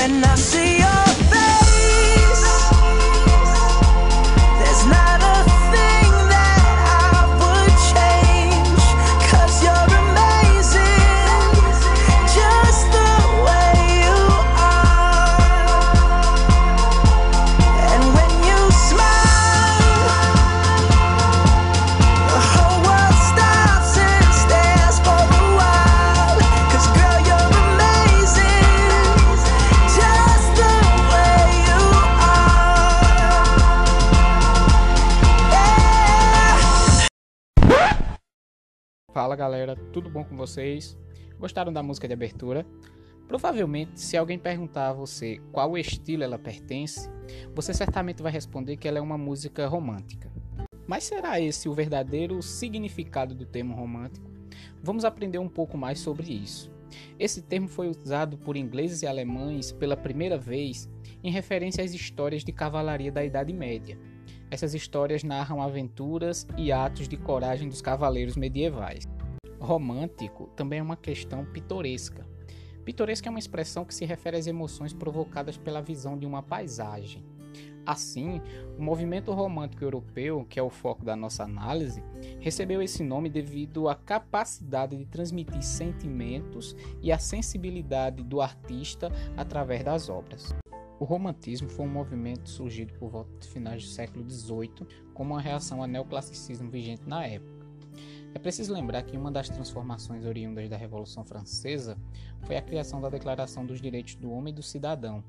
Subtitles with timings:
[0.00, 0.69] when I see
[39.12, 40.96] Fala galera, tudo bom com vocês?
[41.36, 42.64] Gostaram da música de abertura?
[43.26, 47.10] Provavelmente, se alguém perguntar a você qual estilo ela pertence,
[47.52, 50.30] você certamente vai responder que ela é uma música romântica.
[50.86, 54.30] Mas será esse o verdadeiro significado do termo romântico?
[54.80, 56.70] Vamos aprender um pouco mais sobre isso.
[57.18, 60.88] Esse termo foi usado por ingleses e alemães pela primeira vez
[61.22, 63.98] em referência às histórias de cavalaria da Idade Média.
[64.50, 69.06] Essas histórias narram aventuras e atos de coragem dos cavaleiros medievais.
[69.60, 72.26] Romântico também é uma questão pitoresca.
[72.84, 77.24] Pitoresca é uma expressão que se refere às emoções provocadas pela visão de uma paisagem.
[77.86, 78.40] Assim,
[78.76, 82.02] o movimento romântico europeu, que é o foco da nossa análise,
[82.40, 89.84] recebeu esse nome devido à capacidade de transmitir sentimentos e a sensibilidade do artista através
[89.84, 90.54] das obras.
[91.00, 95.40] O romantismo foi um movimento surgido por volta de finais do século XVIII como uma
[95.40, 97.66] reação ao neoclassicismo vigente na época.
[98.34, 101.96] É preciso lembrar que uma das transformações oriundas da Revolução Francesa
[102.42, 105.24] foi a criação da Declaração dos Direitos do Homem e do Cidadão.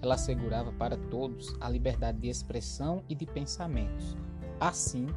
[0.00, 4.16] Ela assegurava para todos a liberdade de expressão e de pensamentos.
[4.60, 5.08] Assim,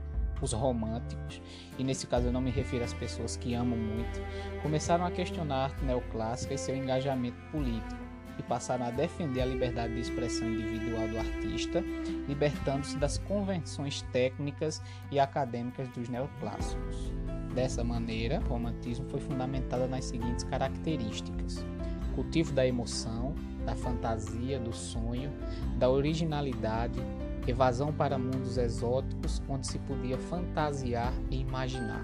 [0.42, 1.40] os românticos,
[1.78, 4.20] e nesse caso eu não me refiro às pessoas que amam muito,
[4.64, 9.46] começaram a questionar a arte neoclássica e seu engajamento político e passaram a defender a
[9.46, 11.84] liberdade de expressão individual do artista,
[12.28, 17.12] libertando-se das convenções técnicas e acadêmicas dos neoclássicos.
[17.54, 21.64] Dessa maneira, o romantismo foi fundamentado nas seguintes características:
[22.16, 23.36] cultivo da emoção,
[23.66, 25.32] da fantasia, do sonho,
[25.78, 27.00] da originalidade,
[27.48, 32.04] evasão para mundos exóticos onde se podia fantasiar e imaginar,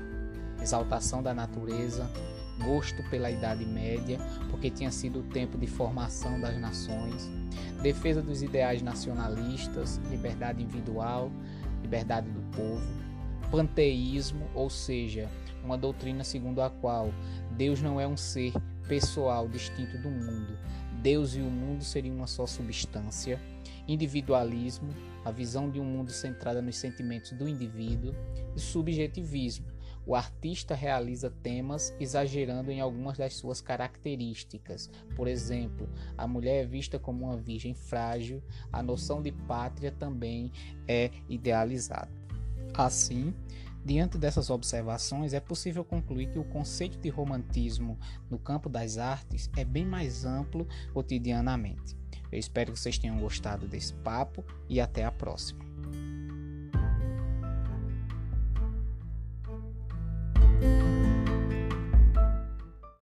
[0.61, 2.09] exaltação da natureza,
[2.63, 7.29] gosto pela Idade Média, porque tinha sido o tempo de formação das nações,
[7.81, 11.31] defesa dos ideais nacionalistas, liberdade individual,
[11.81, 12.87] liberdade do povo,
[13.49, 15.29] panteísmo, ou seja,
[15.63, 17.13] uma doutrina segundo a qual
[17.51, 18.53] Deus não é um ser
[18.87, 20.57] pessoal distinto do mundo,
[21.01, 23.39] Deus e o mundo seriam uma só substância,
[23.87, 24.93] individualismo,
[25.23, 28.13] a visão de um mundo centrada nos sentimentos do indivíduo,
[28.55, 29.65] e subjetivismo,
[30.09, 34.89] o artista realiza temas exagerando em algumas das suas características.
[35.15, 35.87] Por exemplo,
[36.17, 38.41] a mulher é vista como uma virgem frágil,
[38.73, 40.51] a noção de pátria também
[40.87, 42.09] é idealizada.
[42.73, 43.35] Assim,
[43.85, 47.95] diante dessas observações, é possível concluir que o conceito de romantismo
[48.31, 51.95] no campo das artes é bem mais amplo cotidianamente.
[52.31, 55.68] Eu espero que vocês tenham gostado desse papo e até a próxima.